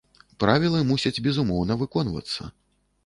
Правілы 0.43 0.79
мусяць 0.91 1.23
безумоўна 1.27 1.77
выконвацца. 1.83 2.51